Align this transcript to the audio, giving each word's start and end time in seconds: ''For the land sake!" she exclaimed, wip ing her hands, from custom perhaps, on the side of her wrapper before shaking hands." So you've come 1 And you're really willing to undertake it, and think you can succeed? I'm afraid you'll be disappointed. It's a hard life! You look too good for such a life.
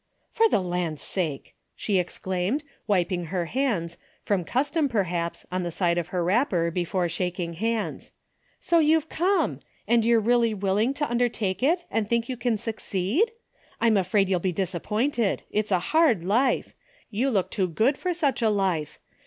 ''For 0.35 0.49
the 0.49 0.61
land 0.61 0.99
sake!" 0.99 1.55
she 1.75 1.99
exclaimed, 1.99 2.63
wip 2.87 3.11
ing 3.11 3.25
her 3.25 3.45
hands, 3.45 3.99
from 4.23 4.43
custom 4.43 4.89
perhaps, 4.89 5.45
on 5.51 5.61
the 5.61 5.69
side 5.69 5.99
of 5.99 6.07
her 6.07 6.23
wrapper 6.23 6.71
before 6.71 7.07
shaking 7.07 7.53
hands." 7.53 8.11
So 8.59 8.79
you've 8.79 9.09
come 9.09 9.57
1 9.57 9.63
And 9.89 10.03
you're 10.03 10.19
really 10.19 10.55
willing 10.55 10.95
to 10.95 11.07
undertake 11.07 11.61
it, 11.61 11.85
and 11.91 12.09
think 12.09 12.27
you 12.27 12.35
can 12.35 12.57
succeed? 12.57 13.31
I'm 13.79 13.95
afraid 13.95 14.27
you'll 14.27 14.39
be 14.39 14.51
disappointed. 14.51 15.43
It's 15.51 15.69
a 15.71 15.77
hard 15.93 16.23
life! 16.25 16.73
You 17.11 17.29
look 17.29 17.51
too 17.51 17.67
good 17.67 17.95
for 17.95 18.11
such 18.11 18.41
a 18.41 18.49
life. 18.49 18.97